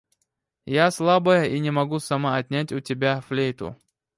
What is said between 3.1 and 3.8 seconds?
флейту.